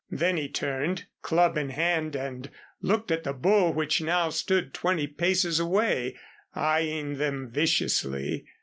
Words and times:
Then 0.09 0.35
he 0.37 0.49
turned, 0.49 1.05
club 1.21 1.59
in 1.59 1.69
hand, 1.69 2.15
and 2.15 2.49
looked 2.81 3.11
at 3.11 3.23
the 3.23 3.33
bull 3.33 3.71
which 3.71 4.01
now 4.01 4.31
stood 4.31 4.73
twenty 4.73 5.05
paces 5.05 5.59
away, 5.59 6.17
eying 6.57 7.19
them 7.19 7.51
viciously. 7.51 8.47